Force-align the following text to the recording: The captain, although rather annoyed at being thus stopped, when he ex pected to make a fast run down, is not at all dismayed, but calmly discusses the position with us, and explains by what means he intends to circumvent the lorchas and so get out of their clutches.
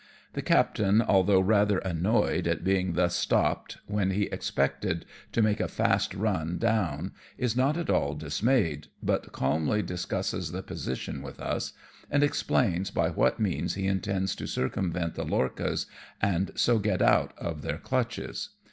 The 0.33 0.41
captain, 0.41 0.99
although 0.99 1.39
rather 1.41 1.77
annoyed 1.77 2.47
at 2.47 2.63
being 2.63 2.93
thus 2.93 3.15
stopped, 3.15 3.77
when 3.85 4.09
he 4.09 4.31
ex 4.31 4.49
pected 4.49 5.03
to 5.31 5.43
make 5.43 5.59
a 5.59 5.67
fast 5.67 6.15
run 6.15 6.57
down, 6.57 7.11
is 7.37 7.55
not 7.55 7.77
at 7.77 7.91
all 7.91 8.15
dismayed, 8.15 8.87
but 9.03 9.31
calmly 9.31 9.83
discusses 9.83 10.53
the 10.53 10.63
position 10.63 11.21
with 11.21 11.39
us, 11.39 11.73
and 12.09 12.23
explains 12.23 12.89
by 12.89 13.09
what 13.11 13.39
means 13.39 13.75
he 13.75 13.85
intends 13.85 14.35
to 14.37 14.47
circumvent 14.47 15.13
the 15.13 15.23
lorchas 15.23 15.85
and 16.19 16.49
so 16.55 16.79
get 16.79 17.03
out 17.03 17.33
of 17.37 17.61
their 17.61 17.77
clutches. 17.77 18.49